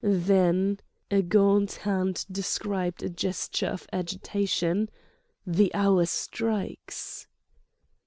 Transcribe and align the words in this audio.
"Then"—a 0.03 1.21
gaunt 1.21 1.73
hand 1.73 2.25
described 2.31 3.03
a 3.03 3.09
gesture 3.09 3.67
of 3.67 3.85
agitation—"the 3.93 5.75
hour 5.75 6.05
strikes!" 6.07 7.27